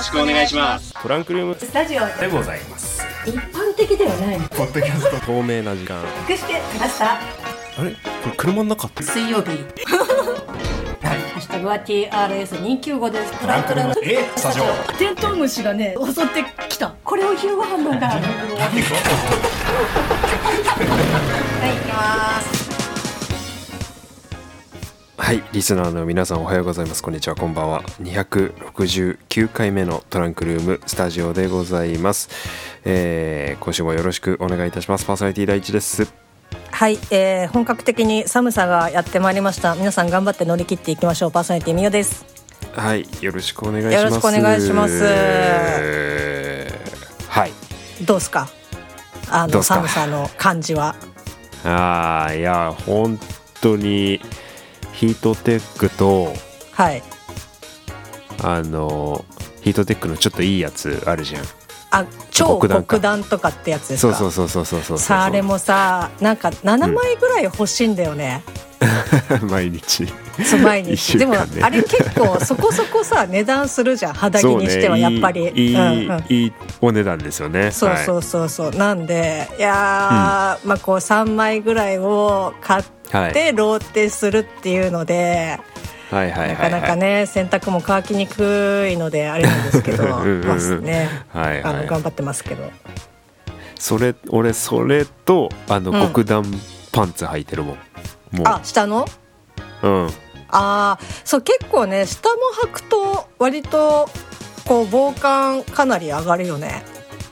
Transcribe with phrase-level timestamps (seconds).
[0.00, 0.94] よろしくお願いします。
[1.02, 1.54] トランクルーム。
[1.54, 3.02] スタジオでございます。
[3.26, 4.48] 一般的ではないの。
[4.48, 5.26] ポッドキャスト。
[5.26, 6.02] 透明な時間。
[6.26, 7.18] 隠してきましたあ
[7.84, 7.90] れ？
[7.90, 9.02] これ車の中って？
[9.02, 9.50] 水曜日。
[11.06, 11.18] はい。
[11.18, 13.32] ハッシュタグは TRS295 です。
[13.40, 13.94] トランクルーム。
[14.02, 14.24] え？
[14.36, 14.64] スタジオ。
[14.96, 16.94] テントウムシがね襲ってきた。
[17.04, 18.08] これを昼ご飯なんだ。
[18.08, 18.22] はい行
[21.84, 22.59] きます
[25.30, 27.04] はいリスナーの皆さんおはようございます。
[27.04, 27.36] こんにちは。
[27.36, 27.84] こんばんは。
[28.02, 32.28] 269回目のトランクルームスタジオでございます、
[32.84, 35.04] えー、今週もよろしくお願いいたします。
[35.04, 36.12] パーソナリティ第一です。
[36.72, 39.76] はい、えー、本格的に寒さがやってまいりました。
[39.76, 41.30] 皆さん頑張って乗り切っていきましょう。
[41.30, 42.24] パーソナリティみよです。
[42.72, 43.94] はいよろしくお願いします。
[43.94, 45.04] よろしくお願いします。
[47.28, 47.52] はい。
[48.04, 48.48] どうですか？
[49.30, 50.96] あの寒さの感じは。
[51.62, 53.16] あーいや本
[53.60, 54.20] 当に
[55.00, 56.34] ヒートテックと
[56.72, 57.02] はい。
[58.42, 59.24] あの
[59.62, 61.44] ヒートテックのちょっといいやつあるじゃん。
[61.90, 62.96] あ超極暖か。
[62.96, 64.14] 極暖とかってやつですか？
[64.14, 65.06] そうそうそうそうそうそうそう。
[65.06, 68.42] さああれもさなんか7枚ぐらい欲しいんだよね、
[69.50, 70.06] 毎日。
[70.44, 71.18] そう毎日。
[71.18, 75.48] でもあれ結構そこそこさ値段するじゃん肌着にしてはやっぱり。
[75.54, 76.24] いい,、うんうん。
[76.28, 77.70] いいお値段ですよね。
[77.70, 85.58] そうそうそうそう、なんでいやー、まあこう3枚ぐらいを買っはい、てローテするっていうので、
[86.10, 86.70] はいはいはいはい。
[86.70, 90.28] なかなかね洗濯も乾きにくいのであれなんですけどはい
[91.36, 91.62] はい。
[91.64, 92.70] あの頑張ってますけど。
[93.76, 96.00] それ俺それとあのうん。
[96.08, 96.44] 極暖
[96.92, 97.78] パンツ履いてるもん
[98.32, 98.46] もう。
[98.46, 99.06] あ下の？
[99.82, 100.06] うん。
[100.52, 104.08] ああそう結構ね下も履くと割と
[104.66, 106.82] こう防寒かなり上がるよね。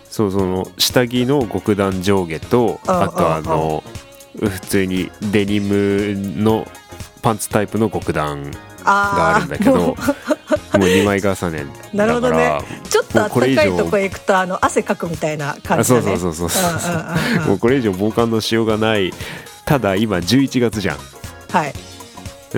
[0.08, 3.82] そうその下着の極暖上下とうんあとあの
[4.40, 6.66] 普通にデニムの
[7.22, 9.94] パンツタイプの極暖がああるんだけどもう。
[10.78, 12.60] 2枚重ねなるほどね。
[12.88, 16.16] ちょっともうこれ以上暖かいとこへ行くとあの汗かくみたいな感あじだね。
[16.16, 16.92] そうそうそうそ
[17.44, 19.12] うもうこれ以上防寒のしようがない
[19.68, 20.98] ただ今11月じゃん。
[21.50, 21.74] はい。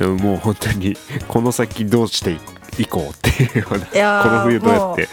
[0.01, 2.37] うんもう本当にこの先どうして
[2.81, 5.09] いこうっていうようなこの冬どうやって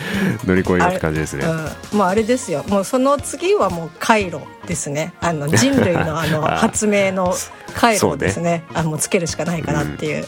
[0.46, 1.48] 乗り越えようって感じですね。
[1.92, 2.64] うん、もうあれですよ。
[2.68, 5.14] もうその次はもう回路ですね。
[5.22, 7.34] あの 人類のあのあ発明の
[7.74, 8.64] 回路ですね。
[8.76, 10.28] あもうつけるしかないかなっていう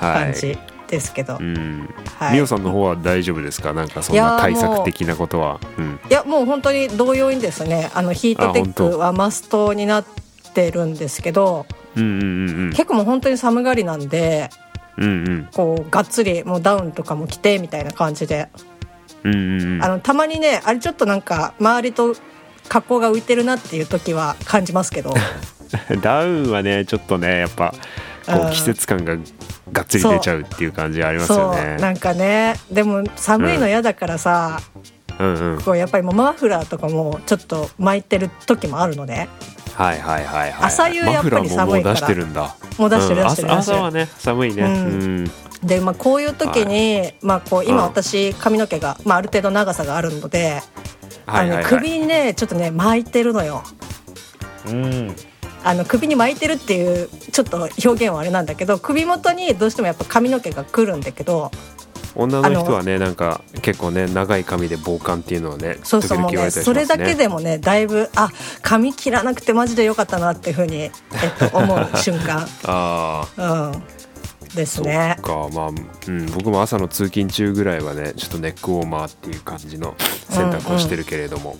[0.00, 0.24] はい。
[0.26, 1.92] 感じですけど、うん。
[2.16, 2.34] はい。
[2.34, 3.72] みおさんの方は大丈夫ですか？
[3.72, 5.58] なんかそんな対策的なことは。
[5.76, 5.98] うん。
[6.08, 7.90] いやもう本当に同様にですね。
[7.92, 10.27] あのヒートテックはマストになって
[10.70, 14.50] るんですけどうんうんうん結構もう本当に寒がりなんで
[14.98, 15.48] うんうん。
[15.52, 18.48] こうがっつりもうダウンとかも着てみたいな感じで、
[19.24, 19.84] うんうんうん。
[19.84, 22.14] あのたまにねあれちょっとなんか周りと
[22.68, 25.14] 格好が浮いてるなっていう時は感じますけど。
[26.02, 27.74] ダウンはねちょっとねやっぱ
[28.26, 29.16] こうんう季節感が
[29.70, 31.76] がっつり出ちゃうっていう感じありますよね。
[31.76, 34.60] なんかねでも寒いの嫌だからさ、
[35.18, 35.62] うんうん。
[35.62, 39.28] こうやっぱりもうマフラーとかもちょっと巻いてる時もあるのね
[39.78, 40.64] はいはいはいはい。
[40.64, 41.66] 朝夕やっぱり寒いから。
[41.66, 42.56] ももう出してるんだ。
[42.78, 43.28] もう出してるうん。
[43.28, 43.52] 出してる出してる。
[43.52, 44.62] 朝朝はね寒いね。
[44.64, 45.24] ううん。
[45.24, 45.30] ん
[45.62, 47.82] で、まあ、こういう時に、まあ、こう今うん。
[47.84, 50.62] 私髪の毛が、まあ、ある程度長さがあるので、
[51.26, 53.62] あの首にねちょっとね巻いてるのよ。
[54.66, 55.14] うん。
[55.62, 61.50] あの首に巻いてるっていうちょっと表現はあれなんだけど首元にどうしてもやっぱ髪の毛が来るんだけど
[62.14, 66.50] 女の人はねなんか結構ね長い髪で防寒っていうのはねそうそうもう時々言わね。
[66.50, 68.30] それだけでもねだいぶあ
[68.62, 70.92] 髪切らなくてマジでよかったなっていうふうに、えっ
[71.50, 73.82] と、思う瞬間、 ああうん、
[74.58, 75.16] ですそうね。
[75.22, 75.48] か。
[75.52, 79.94] まあ、うん、僕も朝の通勤中ぐらいはねちょっとネックウォーマーっていう感じの
[80.28, 81.56] 選択をしてるけれども、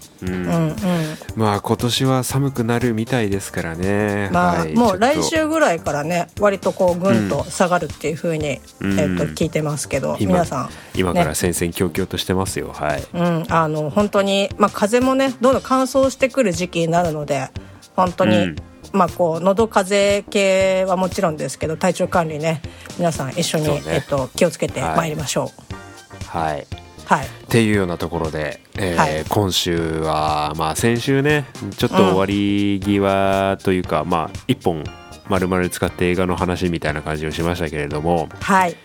[1.36, 4.28] まあ今年は寒くなるみたいですからね。
[4.32, 8.98] まあ、はいもう来週ぐらいからね割とこうぐんと下がるっていうふうに、うん。
[8.98, 10.66] えっと聞いてますけど、今皆さん。
[10.66, 12.72] と今からね戦々恐々としてますよ。
[12.72, 13.04] はい。
[13.14, 17.48] うん、あの本当に、まあ、風もねどんどん乾燥してくる時期になるので
[17.94, 18.56] 本当に、うん
[18.92, 22.62] まあこう喉風邪系はもちろんですけど体調管理ね
[22.98, 23.82] 皆さん一緒に、ね。
[23.86, 25.10] えっと、気をつけてまい。
[25.10, 25.50] りましょ
[26.24, 26.24] う。
[26.26, 26.66] はい。
[27.06, 29.24] はい、っていうようなところで、えーはい。
[29.26, 31.46] 今週はまあ先週ね
[31.78, 34.84] ちょっと終わり際というか、まあ一本
[35.28, 38.76] 丸々使って映画の話みたいな感じをしましたけれどもはい。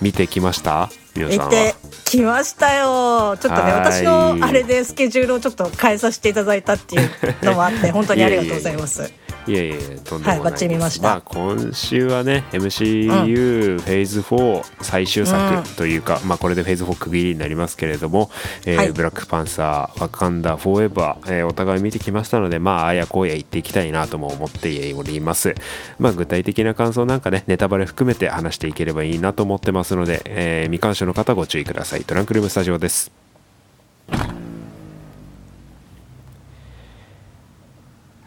[0.00, 0.88] 見てきました？
[1.14, 1.74] 皆さんは
[2.08, 7.10] 行ってきましたよちょっとねはい私のあれでスケジュールをちょっと変えさせていただいたっていう
[7.42, 9.02] のもあって 本当にありがとうございます。
[9.02, 15.28] いやいやとんでもないはいバッチリ見ままあ今週はね MCU フェーズ4最終うん。
[15.28, 18.30] 作というか、まあこれでフェーズ4区切りになりますけれども、
[18.66, 18.92] えーはい。
[18.92, 25.54] ブラックパンサーワカンダフォーエバー、えーお互い見てきましたのでまああやこうや言っていきたいなとも思っております。
[25.98, 32.04] まあ具体的な感想なんかねネタバレ含めて話していければいいなと思ってますので、えー未鑑賞の方ご注意ください。
[32.04, 33.10] トランクルームスタジオです。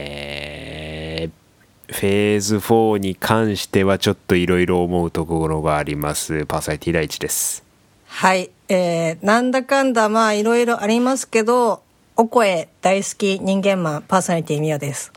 [1.90, 6.46] フェーズ4に関してはちょっといろいろ思うところがあります。
[6.46, 7.64] パーソナリティ第一です。
[8.08, 11.82] はい、えー、なんだかんだまあいろいろありますけど
[12.16, 15.14] お声大好き人間マンパーソナリティみよです。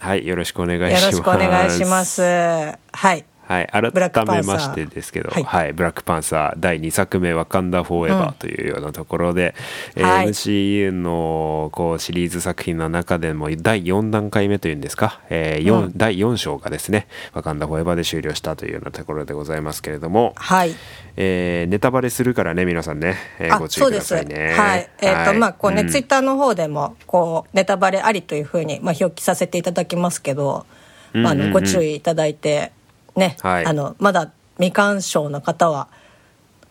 [0.00, 0.26] はい。
[0.26, 1.04] よろしくお願いしよます。
[1.06, 2.22] ろしくお願いします。
[2.22, 9.54] はいはい、改めましてですけど、はいはい、ブラックパンサー第2作目「ワカンダ・フォーエバー」というようなところで、
[9.96, 10.28] えーはい。
[10.28, 15.92] MCU のこうシリーズ作品の中でも第4段階目というんですか、えー四うん。
[15.96, 20.74] 第4章がですね「ワカンダ・フォーエバー」で終了したというようなところでございますけれども、はい。
[21.16, 24.14] えーネタバレするからね皆さんね、えーあご注意くそうです。
[24.14, 24.26] ださい。
[24.26, 24.54] ね。
[24.54, 24.90] はい。
[25.00, 25.88] えっ、とまあこうね、ん。
[25.88, 30.66] ツイッターの方でもこうネタバレありというふうにまあ表記させていただきますけど、
[31.12, 31.46] まああうんうん。
[31.46, 32.72] うんのご注意いただいて
[33.16, 33.66] ね、はい。
[33.66, 35.88] あのまだ未鑑賞の方は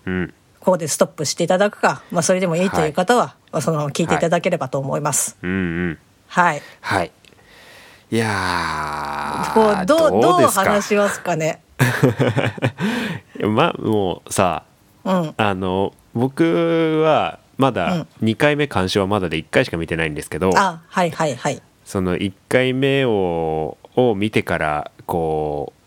[0.06, 0.34] うん。
[0.60, 5.36] ここでストップしていただくか、まあそれでもいいという方は、まあそのまま聞いていただければと思います。
[5.42, 5.54] うんう
[5.90, 5.98] ん。
[6.28, 6.62] はい。
[6.80, 7.12] はい。
[8.12, 11.62] いやーこうどうどう話しますかね？
[13.42, 14.64] まあもうさ
[15.04, 15.34] うん。
[15.36, 18.08] あの僕はまうだん。
[18.22, 21.62] 2回目鑑賞はまだで1回しか見てないんですけど、あはいはいはい。
[21.86, 25.83] その1回目をを見てからこう、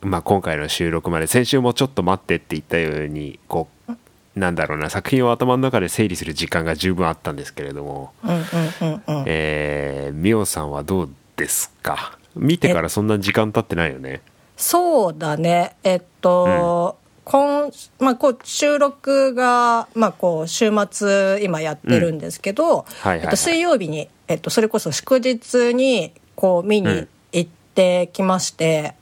[0.00, 3.92] まあ、今回の収録まで先週もちょっと待ってって言ったようにこう
[4.38, 8.40] なんだろうな作品を頭の中で整理する時間が十分あったんですけれども、うんうん
[8.80, 9.24] うんうん。
[9.26, 12.16] えー、みおさんはどうですか？
[12.36, 14.20] 見てからそんな時間経ってないよね。
[14.56, 15.74] そうだね。
[15.82, 22.86] えっと、今、まあ、こう、収録が、まあ、こう、週末、今やってるんですけど、
[23.34, 28.94] 水曜日に、えっと、それこそ祝日に、こう、見に行ってきまして、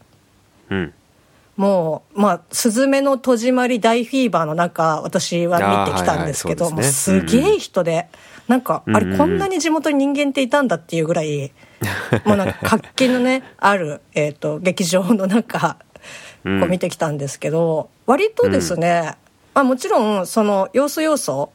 [0.71, 0.95] うん
[1.57, 6.89] もう、まあ、すずめの戸締まり大フィーバーの中、私は見てきたんですけど、はいはいね。
[6.91, 8.09] すげえ人で、
[8.47, 9.13] なんか、あれ、うん。
[9.13, 11.53] うんこんなに地元に人間っていたんだっていうぐらい、
[12.27, 15.79] もうなんか 活気のね、ある、えっ、と、劇場の中、
[16.45, 16.61] うん。
[16.61, 19.15] こう見てきたんですけど、割とですね、
[19.55, 21.51] まあもちろん、その、要素要素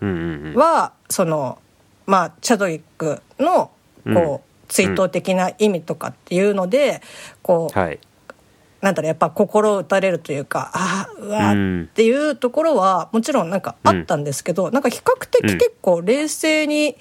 [0.00, 0.54] うんうんうん。
[0.56, 1.58] は、その、
[2.06, 3.70] まあ、チャドウィックの、
[4.12, 7.00] こう、追悼的な意味とかっていうので、
[7.42, 8.00] こう、はい
[8.82, 16.96] なんだろうやっぱ心を打たれるというかああうわっていうところはもちろんなんかあったんですけど、なんか比較的結構冷静に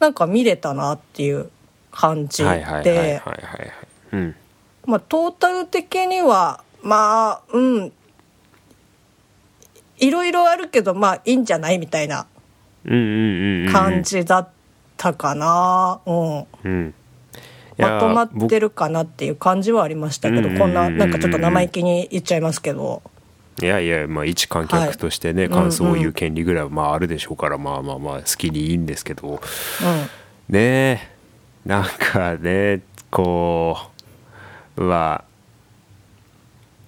[0.00, 1.50] なんか見れたなっていう
[1.92, 3.20] 感じで。
[4.86, 7.92] まあトータル的にはまあうん
[9.98, 12.26] いろいろあるけどまあいいんじゃないみたいな
[12.86, 13.72] うんうんうんうん。
[13.72, 14.48] 感じだっ
[14.96, 16.94] たかな、うん、うん
[17.80, 23.02] まとまってるかなっていう感じはありましたけど僕こんなうんなんかちょっと生意気に言っちゃいますけど。
[23.62, 25.50] いやいやまあ一観客としてね、はい。
[25.50, 29.28] 感想を言う権利ぐらいはまああるでしょうから、まあまあまあ好きにいいんですけど。
[29.28, 29.38] うん。
[29.38, 29.40] ね
[30.54, 30.98] え
[31.66, 32.80] なんかね
[33.10, 33.76] こ
[34.76, 35.24] うは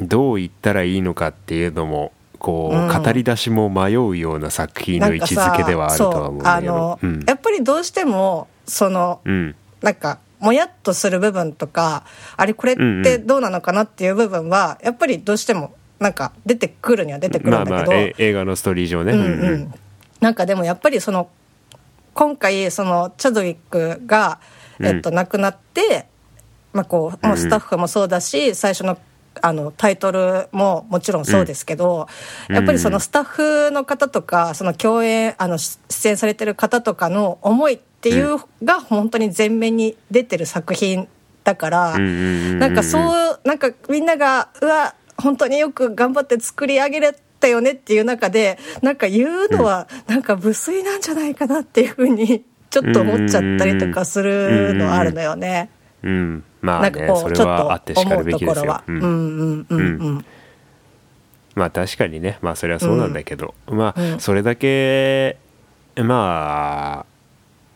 [0.01, 2.89] どう言ったらいいのかっていうのもこう、うん。
[2.89, 6.51] 語り出しも迷うような作品の位置づけではあるとは思うけど。
[6.51, 7.25] あの、うん。
[7.27, 9.55] やっぱりどうしてもそのうん。
[9.83, 12.05] なんかもやっとする部分とか
[12.37, 19.25] あれこれってどうなのかなっていう部分はやっぱりどうしてもなんか出てくるには出てくるまあんだけど、まあえ映画のストーリー上ね、うんう
[19.57, 19.75] ん、
[20.21, 21.31] なんかでもやっぱりその
[22.13, 24.41] 今回そのチャドウィックが、
[24.81, 26.07] えっと、亡くなって、
[26.73, 28.99] まあ、こうもうスタッフもそうだし、最初の
[29.41, 32.07] あのタイトルももちろんそうですけど、
[32.51, 41.09] うんやっぱりそのスタッフの方とかその共演あの出演されてる方とかの思いっていうが本当に前面に出てる作品
[41.45, 42.17] だから、うんうんうん
[42.53, 55.69] うんなんかそうなんかみんながうわ本当によく頑張って作り上げれたよねっていう中でなんか言うのはなんか無粋なんじゃないかなっていうふうにちょっと思っちゃったりとかするのあるのよね。
[56.03, 56.45] うん。
[56.61, 58.83] まあなんかこねそうれちょっはあってしかと思うところは。
[58.87, 59.79] ううんんうんうん。
[59.79, 60.25] うん。
[61.55, 62.39] まあ確かにね。
[62.41, 64.15] まあそれはそうなんだけど、まうん。
[64.15, 65.37] あそれだけ
[65.97, 67.12] まあ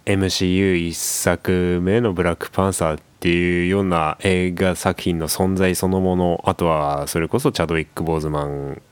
[0.06, 8.82] MCU 一作目の「ブラックパンサー」っていうような映画作品の存在そのものあとはそれこそチャドウィック・ボーズマン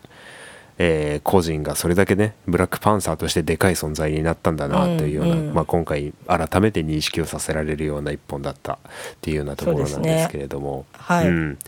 [0.78, 8.78] えー個人がそれだけねブラックパンサーとしてでかい存在になったんだなというような、うんうんまあ、今回改めて認識をさせられるような一本だったっ
[9.20, 11.28] ていうようなところなんですけれども、はい。
[11.28, 11.58] うん。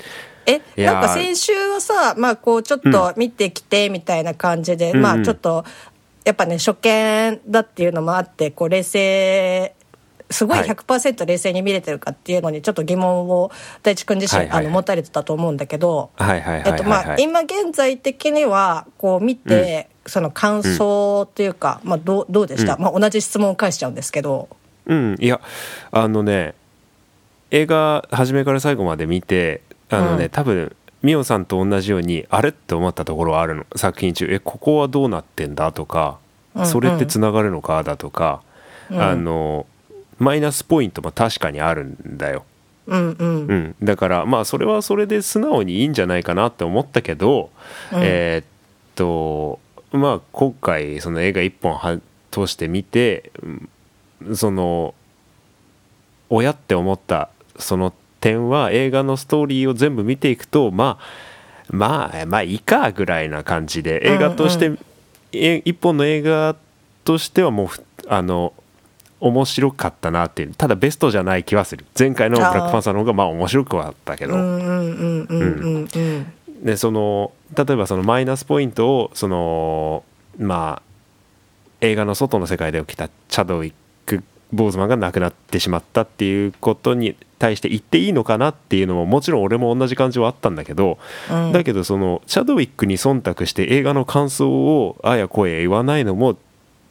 [0.47, 5.23] えなんか先週はさまあこうちょっと見てきてみたいな感じで、まうんうん。
[5.23, 5.65] あちょっと
[6.27, 9.77] やっぱね初見だっていうのもあってこう冷静
[10.29, 10.69] すごいはい。
[10.69, 13.53] 100%冷静に見れてるかっていうのにちょっと疑問を
[13.85, 14.67] 大地君自身、はいはいはい。
[14.67, 22.83] あの持たれてたと思うんだけど、今現在的にはこう見て、その感想というか、まあ、どうどうでした、うん。
[22.83, 24.49] まあ、同じ質問を返しちゃうんですけど。
[24.87, 25.17] うん。
[25.21, 25.41] いや
[25.93, 26.55] あのね
[27.53, 30.31] 映画初めから最後まで見てあのね、うん。
[30.31, 30.75] 多分
[31.07, 32.49] ミオさんと同じようにあれ？
[32.49, 33.65] って思ったところはあるの？
[33.77, 34.27] 作品中。
[34.29, 35.71] えここはどうなってんだ？
[35.71, 36.19] とか、
[36.57, 36.67] うんうん。
[36.67, 37.85] それってつながるのか？
[37.85, 38.43] だとか、
[38.91, 39.01] うん。
[39.01, 39.67] あの
[40.19, 42.45] マイナスポイントも確かにあるんだよ、
[42.89, 43.47] うんうん。
[43.47, 47.51] うん、だからまあそれはそれで素直にいいんじゃないかなって思ったけど、
[47.93, 48.01] うん。
[48.03, 48.47] えーっ
[48.97, 49.61] と
[49.93, 52.01] まあ今回その映画一本は
[52.33, 53.31] 通して見て
[54.21, 54.93] うんその
[56.31, 57.95] 親って思ったその
[58.27, 64.01] 点は映画のストーリーを全部見ていくとまあまあまあいいかぐらいな感じで。
[64.09, 64.79] 映画として、うん
[65.33, 66.57] え一本の映画
[67.05, 68.55] としてはもうふあの
[69.21, 70.55] 面白かったなっていう。
[70.55, 71.85] ただベストじゃない気はする。
[71.99, 75.89] 前回の「ブラックパンサー」の方がまあ面白くはあったけど、うんうんうんうんうん。
[75.95, 76.33] うん。
[76.65, 80.05] でその例えばそのマイナスポイントをその
[80.39, 80.83] まあ
[81.81, 83.75] 映画の外の世界で起きたチャドウィック・
[84.53, 90.99] ボーズマンが亡くなってしまったっていうことに対して言っていいのかなっていうのももちろん俺も同じ感じはあったんだけど、
[91.31, 91.53] うん。
[91.53, 96.37] だけどそのチャドウィックに忖度して映画の感想をあやこや言わないのも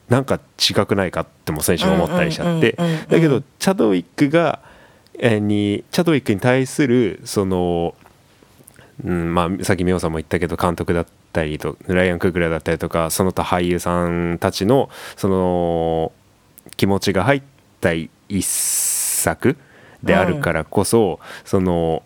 [0.09, 2.77] なんか違くないかっても先週思ったりしちゃって。
[3.09, 4.59] だけどチャドウィックが
[5.17, 7.95] えーにチャドウィックに対するその
[9.03, 16.13] うんまあ、さっき美桜さんも言ったけど監督だったりとライアン・クーグラーだったりとかその他俳優さんたちのその
[16.77, 17.41] 気持ちが入っ
[17.81, 19.57] た一作
[20.03, 22.03] であるからこそ、その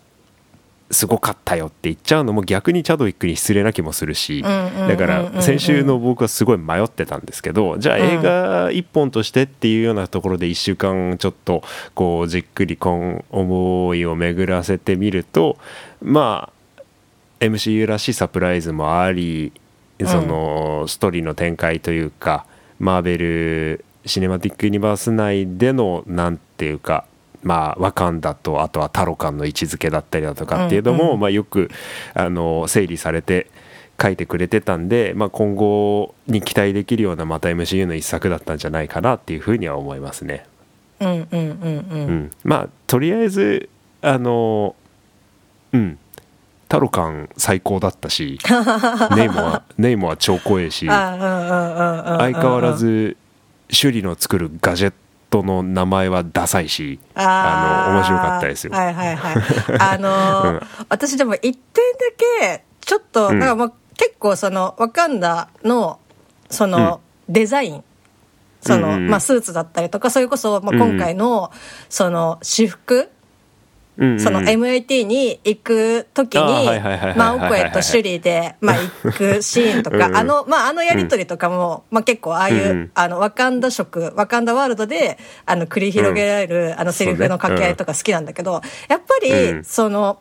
[0.90, 11.62] すごかったよって言っちゃうのも逆にチャドウィックに失礼な気もするしだから先週の僕はすごい迷ってたんですけどじゃあうん映画一本としてっていうようなところで1週間ちょっと
[11.94, 15.58] こうじっくりこん思いを巡らせてみると
[16.02, 16.82] まあ
[17.38, 19.52] MCU らしいサプライズもあり
[20.02, 22.46] んそのストーリーの展開というか
[22.80, 27.04] マーベル・シネマティック・ユニバース内でのなんていうか
[27.42, 31.20] まあワカンダとあとはタロカンの位置づけだったりだとかっていうのも、うんうん。
[31.20, 31.70] まあ、よく
[32.14, 33.46] あの整理されて
[34.00, 40.46] 書いてくれてたんで、まあ、今後に期待できるようなまた MCU の一作だったんじゃないかなっていうふうには思いますね。
[41.00, 42.10] うんうんうんううん。
[42.24, 43.68] ん、まあとりあえず
[44.02, 44.74] あの
[45.72, 45.98] うん。
[46.68, 48.38] タロカン最高だったし
[49.16, 53.16] ネイモはネイモは超怖いし相変わらず
[53.72, 54.92] 首里の作るガジェッ
[55.30, 58.72] トの名前はダサいしあの面白かったですよ。
[58.72, 59.34] はいはいはい。
[59.78, 60.60] あのー うん。
[60.88, 61.58] 私でも一点だ
[62.48, 63.38] け、ちょっと、うん。
[63.38, 66.00] なんかまあ結構その、ワカンダの、
[66.48, 67.84] その、デザイン、
[68.60, 71.52] その、うんうんまあスーツだったりとか、それこそ、まあ今回の、
[71.88, 73.10] その、私服、
[74.00, 80.16] うんうんその MAT に行く時にはいはいはいはい、まあ、オコエとシュリーで、まあ、行くシーンとか、うんうん。
[80.16, 82.90] あの、まあ、あのやりとりとかも、まあ、結構、ああいう、うんうん。
[82.94, 89.64] あの、ワカンダ色、ワカンダワールドで、あの、繰り広げられる、あの、セリフの掛け合いとか好きなんだけど、やっぱり、うん。
[89.64, 90.20] その、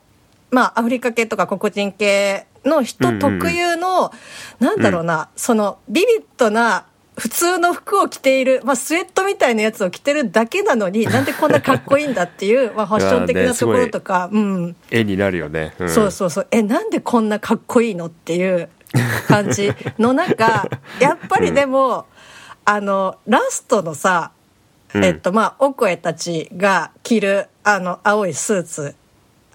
[0.51, 4.12] まあ、アフリカ系とか黒人系の人特有の、
[4.59, 6.86] なんだろうな、その、ビビッドな、
[7.19, 14.75] 普通の服を着ている、まあ、スウェットみたいなやつを着てるだけなのに、 なんでこんなかっこいいんだっていう、まあ、ファッション的なところとか、うん。
[14.89, 15.73] 絵になるよね。
[15.77, 16.47] うんそうそうそう。
[16.51, 18.69] え、なんでこんなかっこいいのっていう
[19.27, 20.67] 感じの中、
[20.99, 22.05] やっぱりでも、
[22.65, 24.31] あの、ラストのさ、
[24.93, 28.95] うんえっと、まあ、オコエたちが着る、あの、青いスーツ、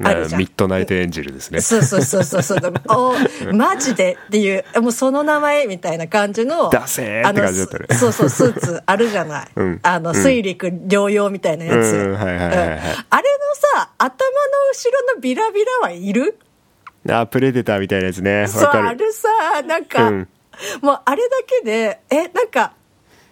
[0.03, 0.53] あるじゃんミッ。
[0.57, 1.61] ドナイトエンジェルですね。
[1.61, 2.61] そうそうそうそうそう。
[2.89, 3.15] お
[3.55, 6.69] マジでっていう、もうその名前みたいな感じの。
[6.71, 9.49] ダセーって感じだったねそうそう、スーツあるじゃない？
[9.55, 11.75] うんあの、うん水陸両用みたいなやつ。
[11.75, 12.19] あれの
[13.77, 14.17] さ、頭の
[14.73, 16.39] 後ろのビラビラはいる？
[17.09, 18.47] あプレデターみたいなやつね。
[18.49, 18.65] そう。
[18.65, 19.29] あれさ、
[19.67, 20.29] なんか、うん
[20.83, 22.75] もうあれだけで、え、なんか、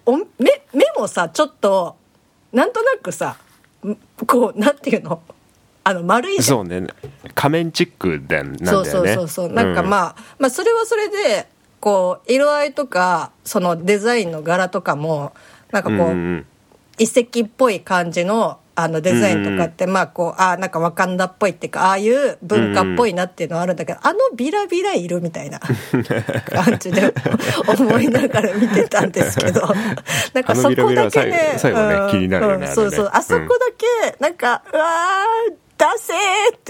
[0.04, 0.26] お目、
[0.74, 1.94] 目もさ、ちょっと、
[2.52, 3.36] なんとなくさ、
[3.86, 3.94] ん
[4.26, 5.22] こう、なんていうの？
[5.84, 6.44] あの、丸いじゃん。
[6.44, 6.86] そうね。
[7.34, 8.90] 仮面チックでなんだよね。
[8.90, 9.52] そうそうそうそう。
[9.52, 11.48] なんかあ、まあ、まあそれはそれで
[11.80, 15.32] こう色合いとかそのデザインの柄とかも
[15.72, 16.46] なんかこう、うんうん
[16.98, 25.58] 遺跡っぽい感じのあのデザインとかってまあこうあーなんかワカンダっぽいっていうかああいう文化っぽいなっていうのはあるんだけど、あのビラビラいるみたいな
[26.48, 27.12] 感じで
[27.66, 29.62] 思いながら見てたんですけど。
[30.32, 32.10] なんかそこだけねねうん。
[32.10, 33.10] 気になるよねそうそう。
[33.12, 36.12] あそこだけなんか、うわー出せ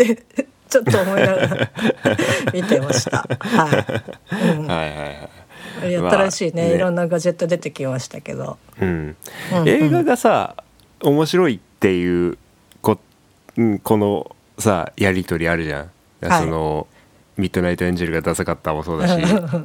[0.05, 1.71] ーってちょっと思いながら
[2.55, 3.27] 見てました。
[3.39, 4.67] はい、うん。
[4.67, 4.99] はいはい
[5.83, 5.93] はい。
[5.93, 6.75] やったらしいね,、まあね。
[6.75, 8.57] いろんなガジェット出てきましたけど。
[8.81, 9.17] うん。
[9.55, 10.57] うん映画がさ
[11.03, 12.39] 面白いっていう
[12.81, 12.99] こ,、
[13.57, 15.91] うん、このさやり取りあるじゃん、
[16.29, 16.41] はい。
[16.41, 16.87] その
[17.43, 19.21] ミッドナイトエンジェルがダサかったもそうだし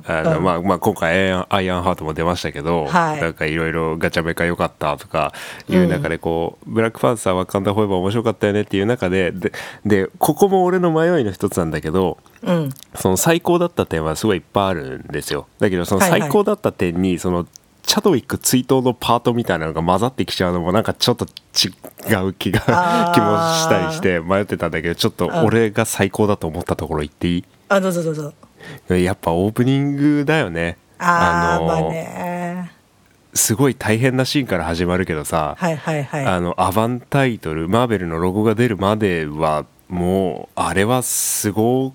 [0.08, 3.22] あの、まあ、まあ今回アイアンハートも出ましたけど、はい。
[3.22, 5.32] なんかいろいろガチャメカ良かったとか
[5.70, 9.52] いう中でこう、ブラックパンサーはカンダフォーエバー面白かったよねっていう中でで
[9.86, 12.70] でここも俺の迷いの一つなんだけどうん。
[12.96, 15.48] その最高だった点はすごいいっぱいあるんですよ。
[15.60, 16.22] だけどそのはいはい。
[16.22, 17.46] 最高だった点にその
[17.88, 22.60] チャドウィック追悼のパートみたいなのが混ざってきちゃうのもなんかちょっと違う気が
[23.16, 28.34] 気もしたりして迷ってたんだけどちょっと俺が最高だと思ったところ言っていあどうぞどうぞ。
[28.94, 30.78] いやっぱオープニングだよね。
[31.00, 32.74] あー、のまあね。
[33.34, 36.26] すごい大変なシーンから始まるけどさ、はいはいはい。
[36.26, 41.94] あのアバンタイトルマーベルのロゴが出るまではもうあれはすごく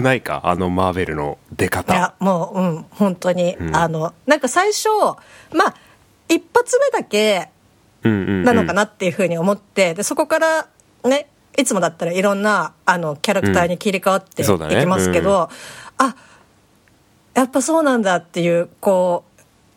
[0.00, 3.76] ないかあのマーベルの出い方やもううん本当に、うん。
[3.76, 4.88] あのなんか最初
[5.52, 5.74] まあ
[6.28, 7.50] 一発目だけ
[8.02, 8.44] うんうんうん。
[8.44, 10.68] なのかなっていうふうに思って、でそこから
[11.04, 15.48] ねいつもだったらいろんなあのキャラクターに切り替わっていきますけど、
[15.98, 16.16] あ
[17.34, 19.24] やっぱそうなんだっていうこ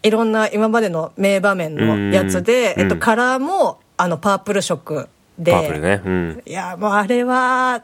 [0.04, 2.82] ういろんな今までの名場面のやつで、うん。
[2.84, 5.10] えっと、カラーもあのパープル色
[5.40, 5.52] で。
[5.52, 6.02] パープルね。
[6.06, 6.44] うん。
[6.46, 7.84] いやもうあれは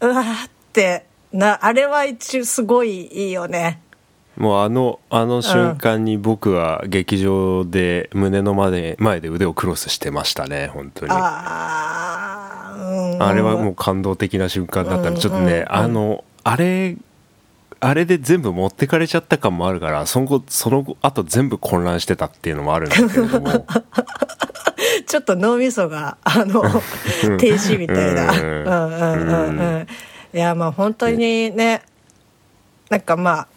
[0.00, 3.82] うわーってなあれは一すごいいいよね。
[4.36, 11.12] もうあのあの瞬間に僕は劇場で胸の前で前で腕をクロスしてましたね本当に。
[11.12, 13.36] あうん。
[13.36, 16.96] れはもう感動的な瞬間だったのでちょっとねあのあれ
[17.80, 23.66] あれで全部持ってかれちゃった感もあるからその後その後全部混乱してたっていうのもあるんだけれども。
[25.06, 26.62] ちょっと脳みそがあの
[27.38, 29.86] 停止みたいな
[30.38, 31.82] いやまあ本当にね
[32.90, 33.48] なんかまあ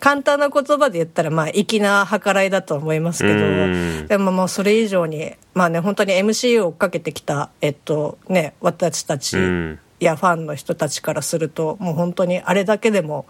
[0.00, 4.06] 簡単な言葉で言ったらまあ粋な計らいだと思いますけどうん。
[4.08, 9.78] でももうそれ以上にまあね本当に MCU を追っかけてきたえっとね私たちうん。
[10.00, 13.26] やファンの人たちからするともう本当にあれだけでも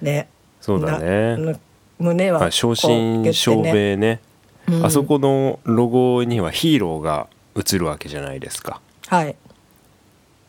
[0.00, 0.28] ね
[0.60, 1.36] そうだね。
[1.36, 1.58] な
[1.98, 4.20] 胸はまあ正真正銘ね。
[4.68, 4.86] うん。
[4.86, 7.26] あそこのロゴにはヒーローが
[7.56, 8.80] 映るわけじゃないですか。
[9.08, 9.34] はい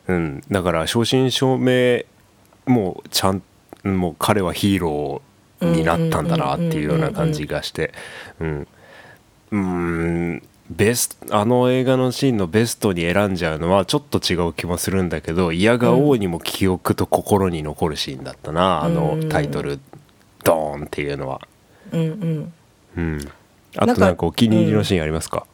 [0.08, 2.06] うん、だから正真正銘
[2.66, 3.42] もうちゃん
[3.84, 7.94] もう彼はヒーローになったんだなっていうような感じがして
[8.40, 8.68] うん。
[9.52, 10.44] うーん。
[10.70, 19.80] ベストあの映画のシーンのベストに選んじゃうのはちょっと違う気もするんだけど嫌が王にも記憶と心に残るシーンだったな、あのタイトル
[20.44, 21.42] ドーンっていうのは。
[21.92, 22.54] うんうん。
[22.98, 23.32] うん。
[23.78, 25.46] あとなんかお気に入りのシーンありますか、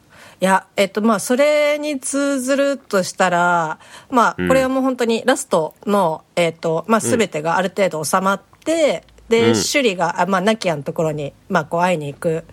[0.41, 4.47] いや、えっと、まあ、それに通ずるとしたら、まあ、うん。
[4.47, 9.55] これはもう本当にラストの、えっと、まあ、すべてがある程度収まって、で、うん。
[9.55, 12.43] シュリが、あまあ、ナキアのところに、まあ、こう会いに行く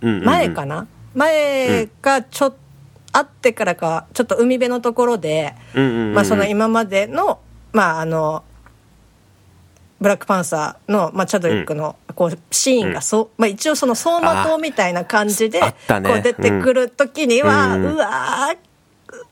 [0.00, 2.54] 前かな、前がちょっ
[3.14, 7.38] 会ってからか、ちょっと海辺のところで、まあ、その今までの、
[7.72, 8.42] まあ、あの、
[10.04, 18.58] ブラックパンサーの、まあ、チャドウィックのこうシーンがそう、まあ、一応その走馬灯みたいな感じでこう出てくる時には、ううんわー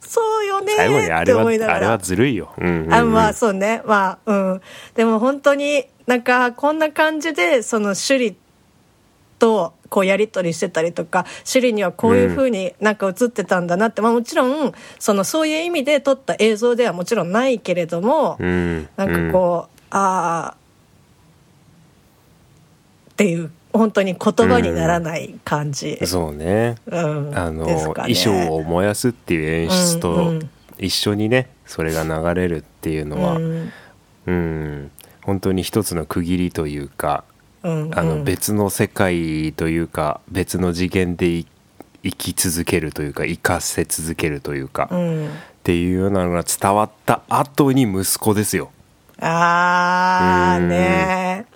[0.00, 1.76] そうよねって思いながら。
[1.76, 2.94] あれはずるいよ、うんうんうん。
[2.94, 3.82] あまあそうね。
[3.85, 4.61] まあうん。
[4.94, 8.37] でも本当になんかこんな感じでその首里
[9.38, 18.88] とこうやり取りしてたりとか首里にはこういうふうになんか映ってたんだなって、まあ、もちろんそのそういう意味で撮った映像ではもちろんないけれども、うん。
[18.96, 20.62] なんかこう、ああ
[23.22, 26.06] っていう本当に言葉にならない感じ、うん。
[26.06, 26.74] そうね。
[26.87, 27.38] うん。
[27.38, 27.85] あの、ね。
[27.94, 30.50] 衣装を燃やすっていう演出うんとうん。
[30.78, 33.72] 一緒にねそれが流れるっていうのは、うん。
[34.26, 34.90] うん。
[35.22, 37.24] 本当に一つの区切りというか、
[37.62, 41.46] うんあのうん別の世界というか別の次元でい
[42.02, 45.30] 生き続けるというか生かせ続けるというか、っうん。
[45.62, 48.72] ていうようなのが伝わった後に息子ですよ。
[49.20, 50.68] ああうん。
[50.68, 51.46] ね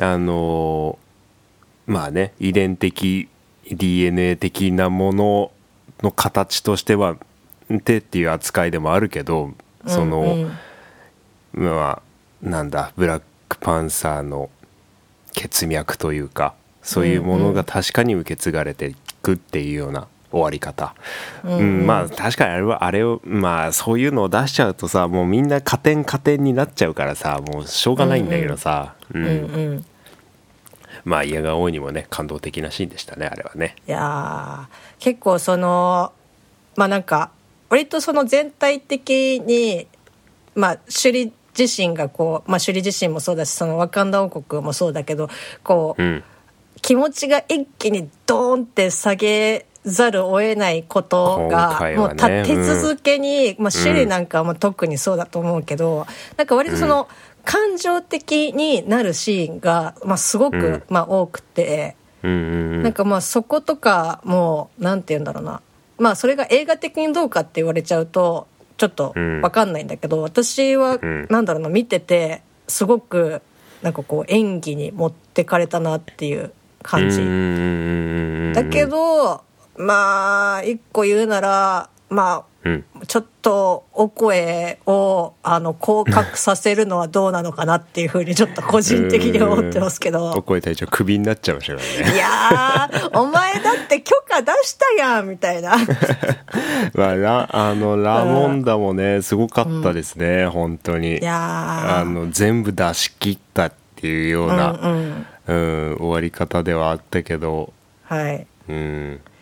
[0.00, 0.98] あの
[1.86, 3.28] まあね遺伝的
[3.70, 5.50] DNA 的なもの
[6.02, 7.16] の形としては
[7.84, 9.52] 手っていう扱いでもあるけど
[9.86, 10.52] その、うん
[11.54, 11.64] うん。
[11.64, 14.50] まあなんだブラックパンサーの
[15.32, 20.94] 血脈というかそういうものが確かに受け継がれていくっていうような終わり方、
[21.42, 29.24] うんまあ確かにあれはあれをまあそういうのを出しちゃうとさもうみんな加点加点になっちゃうからさもうしょうがないんだけどさ、うん。
[29.24, 29.34] うんう
[29.74, 29.86] ん。
[31.04, 33.76] まあ嫌が王にもね感動的なシーンでしたねあれはね。
[33.86, 36.12] いやー結構その
[36.76, 37.30] まあなんか
[37.68, 39.86] 割とその全体的に
[40.54, 45.28] まあ首里自身がこう、まあ、首里自身もそうだしそのワカンダ王国もそうだけど
[45.62, 46.24] こう、うん。
[46.80, 57.08] 気持ちが一気にドーンって下げざるを得ないことが、今回もう立て続けに、まあ、首里なんかも特にそうだと思うけど、なんか割とその、
[57.48, 60.82] 感情的になるシーンが、まあ、すごく、うん。
[60.90, 61.96] まあ、多くて。
[62.22, 62.82] うんうんうん。
[62.82, 65.62] なんかまあそことかもうなんて言うんだろうな。
[65.98, 69.40] まあそれが映画的にどうかって言われちゃうとちょっとうん。
[69.40, 71.26] 分かんないんだけど、私はん。
[71.30, 73.40] なんだろうな見ててすごく
[73.82, 77.18] なんかこう演技に持ってかれたなっていう感じ、
[78.54, 79.42] だけど
[79.76, 82.44] まあ一個言うならまうんあ
[83.06, 90.30] ちょっとお声をあの降格させるのはどうなのかなっていうふうにちょっと個人的に思ってますけど。
[90.32, 92.14] お声隊長クビになっちゃいましたからね。
[92.14, 95.76] いやー、お前だって許可出したやんみたいな。
[96.94, 101.18] まあラあのラモンダもねすごかったですね、本当に。
[101.18, 107.72] いやあの全部出し切ったっていうような、ー、うんううんん終わり方ではあったけど、
[108.04, 108.46] はい。
[108.68, 109.37] うん、い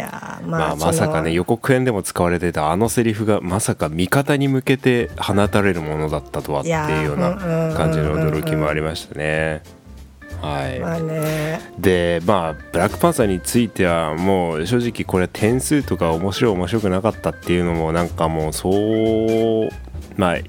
[0.00, 9.62] やーまあ、まあまさかね予告編でも使われてたあのセリフがまさか味方に向けて放たれるものだったとはっていうようなん感じの驚きもありましたね。
[10.42, 19.68] はい、まあね、でまあブラックパンサーについてはもう正直これ点数とか面白い面白くなかったっていうのもなんかもうそう
[20.16, 20.42] まあう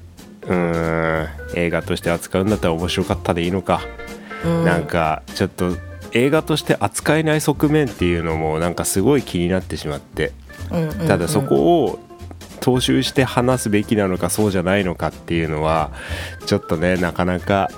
[0.46, 3.82] ーん映画として扱うんだったら面白かったでいいのか、
[4.46, 5.76] うん、なんかちょっと
[6.12, 10.32] 映画として扱えない側面っていうのもなんかすごい気になってしまって
[10.70, 11.08] うんうんうん。
[11.08, 11.98] ただそこを
[12.60, 15.90] 踏襲して話すべきなのかそうじゃないのかっていうのは
[16.46, 17.70] ちょっとねなかなか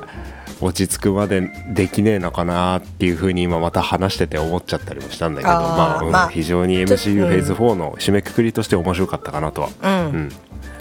[0.60, 10.14] 落ち着くまでできねえのかなっていうふうに今また話してて思っちゃったりもしたんだけどまあ、うんまあ非常に MCU フェーズ4の締めくくりとして面白かったかなとは、うん。
[10.14, 10.32] うん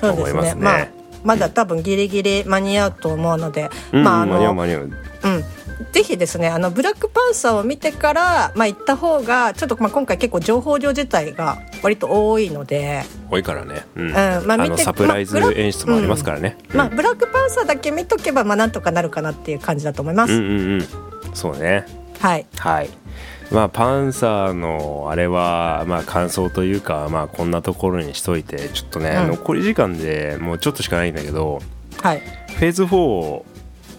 [0.01, 0.55] 思いますね。
[0.55, 0.87] ねまあ
[1.23, 4.81] まだ多分ギリギリ間に合うと思うので、うんまああ間に合うの間に合う。
[4.81, 4.93] うん
[5.91, 14.11] ぜひですねあのブラックパンサーを見てからまあ行った方がちょっとまあ今回結構情報量自体が割と多いので、多いからね、うん。
[14.11, 20.33] まああ見てのサプライズ演出もありますからね、まあブラックパンサーだけ見とけばまあなんとかなるかなっていう感じだと思います。
[20.33, 20.85] うんうんうん。
[21.33, 21.85] そうね。
[22.19, 22.45] はい。
[22.57, 22.89] はい。
[23.51, 29.27] まあパンサーのあれはまあ感想というかまあこんなところにしといてちょっとね、うん。
[29.29, 31.61] 残り時間でもうちょっとしかないんだけど
[32.01, 32.21] はい。
[32.55, 33.43] フェーズ4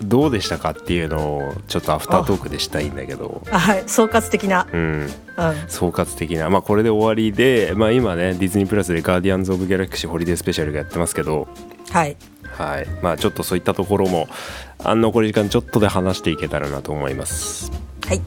[0.09, 3.85] どうでしたかっていうのをちょっとアフタートークでしたいんだけどあはい。
[3.87, 4.67] 総括的な。
[4.73, 5.09] うんうん。
[5.69, 11.49] 総括的なまあこれで終わりでまあ今ねディズニープラスで「ガーディアンズ・オブ・ギャラクシー・ホリデースペシャル」がやってますけど
[11.91, 12.17] はい。
[12.57, 14.29] はいまあちょっとそういったところも
[14.83, 17.73] あ残り時間ちょっとで話していけたらなと思います
[18.07, 18.21] はい。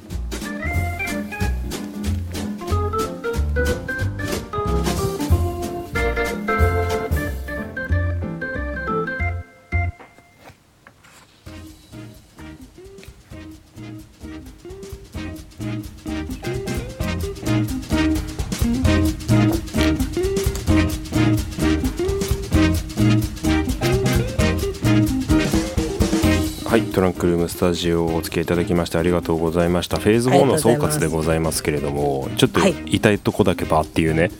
[27.27, 29.97] クルームスタジオをお付き合いいただきましてありがとうございました。
[29.97, 32.73] フェーズ4の総括でございますけれどもちょっとはい。
[32.73, 34.31] 言いたいとこだけばっていうね、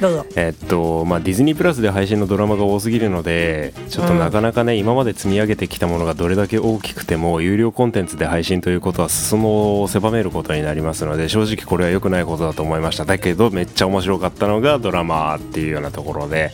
[0.00, 0.26] どうぞ。
[0.36, 16.52] えっとまあディズニープラスで配信のドラマが多すぎるのでちょっとなかなかね、今まで積み上げてきたものがどれだけ大きくても有料コンテンツで配信ということは裾野を狭めることになりますので正直これは良くないことだと思いましただけどめっちゃ面白かったのがドラマっていうようなところで、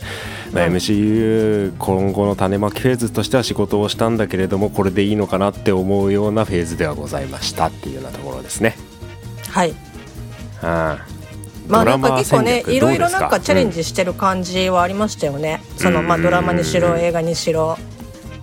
[0.53, 8.75] まあ、うん MCU 今後の種まきフェーズとしては仕事をしたんだけれどもこれでいいのかなって思うようなフェーズではございましたっていうようなところですね。
[9.49, 9.73] はい。
[10.61, 11.05] あ
[11.71, 15.61] まあなんか結構ねいろいろなんかチャレンジジしてる感じはありましたよね。
[15.77, 17.77] そのまあドラマにしろ映画にしろ。
[17.79, 17.90] うん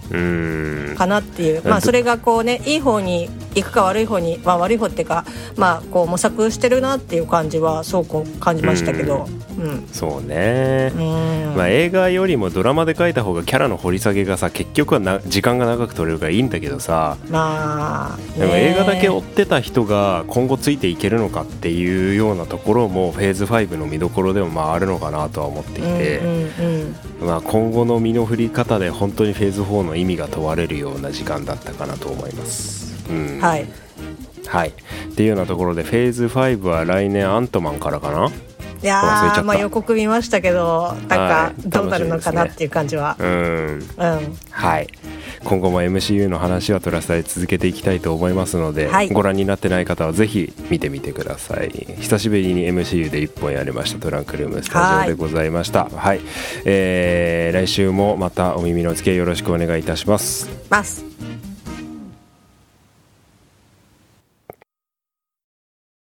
[0.08, 1.62] かなっていう。
[1.64, 5.24] まあそれがこうねいい方に行くか悪い方にまあ悪い方っていうか
[5.56, 9.26] まあこう模索してるなっていう感じはすごく感じましたけど。
[9.58, 9.88] うん。
[9.92, 11.56] そうね、うん。
[11.56, 26.20] まあ、映画よりもドラマで書いた方がキャラの掘り下げがさ結局はな時間が長く取れるからいいんだけどさまあ、でも映画だけ追をってた人が今後ついていけるのかっていうようなところもフェーズ5の見どころでもまああるのかなとは思っていて、
[27.20, 33.06] まあ、今後の身の振り方で本当にフェーズ4の意味が問われるような時間だったかなと思います。
[33.10, 33.40] うん。
[33.40, 33.66] はい。
[34.46, 34.72] はい、っ
[35.14, 38.30] ていうようなところでフェーズ5は来年アントマンからかな？
[38.82, 41.68] いやまあ予告見ましたけどなんかはい。
[41.68, 43.26] どうなるのかなっていう感じは、うん。
[43.26, 44.38] うん。
[44.50, 44.88] はい
[45.44, 49.08] 今後も MCU の話はトラスタで続けていきたいと思いますので、はい。
[49.08, 51.70] ご覧になってない方はぜひ見てみてください。
[51.70, 55.88] 久しぶりに MCU で1本やりましたトランクルームスタジオでございました。
[55.88, 56.20] はい、
[56.64, 60.48] えー来週もまたお耳のお付き合いよろしくお願いいたします。
[60.70, 61.47] ます